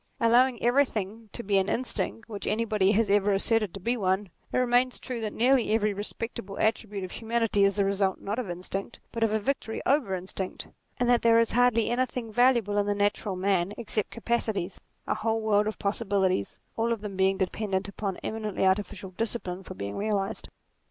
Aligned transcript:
Allowing 0.19 0.63
everything 0.63 1.29
to 1.31 1.43
be 1.43 1.59
an 1.59 1.69
instinct 1.69 2.27
which 2.27 2.47
anybody 2.47 2.91
has 2.93 3.07
ever 3.11 3.31
asserted 3.33 3.71
to 3.75 3.79
be 3.79 3.95
one, 3.95 4.29
it 4.51 4.57
remains 4.57 4.99
true 4.99 5.21
that 5.21 5.31
nearly 5.31 5.73
every 5.75 5.93
respectable 5.93 6.57
attribute 6.59 7.03
of 7.03 7.11
humanity 7.11 7.63
is 7.63 7.75
the 7.75 7.85
result 7.85 8.19
not 8.19 8.39
of 8.39 8.49
instinct, 8.49 8.99
but 9.11 9.21
of 9.21 9.31
a 9.31 9.37
victory 9.39 9.79
over 9.85 10.15
instinct; 10.15 10.67
and 10.97 11.07
that 11.07 11.21
there 11.21 11.37
is 11.39 11.51
hardly 11.51 11.87
anything 11.91 12.31
valuable 12.31 12.79
in 12.79 12.87
the 12.87 12.95
natural 12.95 13.35
man 13.35 13.73
except 13.77 14.09
capacities 14.09 14.81
a 15.05 15.13
whole 15.13 15.39
world 15.39 15.67
of 15.67 15.77
possibilities, 15.77 16.57
all 16.75 16.91
of 16.91 17.01
them 17.01 17.15
dependent 17.15 17.87
upon 17.87 18.17
eminently 18.23 18.65
artificial 18.65 19.11
discipline 19.11 19.61
for 19.63 19.75
being 19.75 19.95
realized. 19.95 20.49